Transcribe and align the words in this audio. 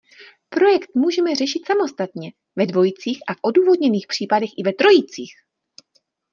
Projekt 0.49 0.95
můžete 0.95 1.35
řešit 1.35 1.65
samostatně, 1.65 2.31
ve 2.55 2.65
dvojicích 2.65 3.19
a 3.27 3.33
v 3.33 3.37
odůvodněných 3.41 4.07
případech 4.07 4.49
i 4.57 4.63
ve 4.63 4.73
trojicích. 4.73 5.31